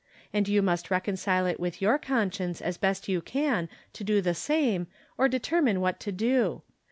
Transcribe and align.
And 0.33 0.47
you 0.47 0.63
must 0.63 0.89
reconcile 0.89 1.45
it 1.45 1.59
with 1.59 1.79
your 1.79 1.99
conscience, 1.99 2.59
as 2.59 2.75
best 2.79 3.07
you 3.07 3.21
can, 3.21 3.69
to 3.93 4.03
do 4.03 4.19
the 4.19 4.33
same, 4.33 4.87
or 5.15 5.27
determine 5.29 5.79
what 5.79 5.99
to 5.99 6.11
do. 6.11 6.63